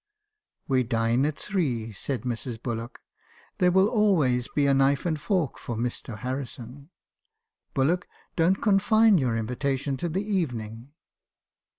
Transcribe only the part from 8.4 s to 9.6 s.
confine your